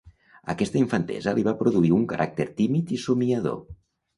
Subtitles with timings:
[0.53, 3.63] Aquesta infantesa li va produir un caràcter tímid i somiador.